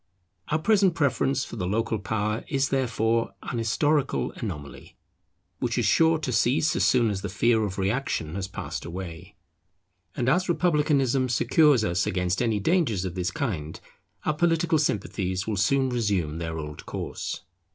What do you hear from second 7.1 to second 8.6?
as the fear of reaction has